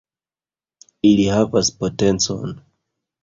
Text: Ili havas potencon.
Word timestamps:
Ili 1.09 1.27
havas 1.33 1.69
potencon. 1.83 2.57